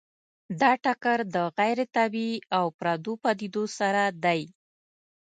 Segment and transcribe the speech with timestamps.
[0.59, 4.41] دا ټکر د غیر طبیعي او پردو پدیدو سره دی.